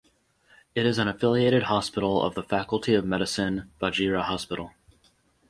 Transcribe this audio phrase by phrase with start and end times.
[0.73, 4.71] It is an affiliated hospital of the Faculty of Medicine Vajira Hospital.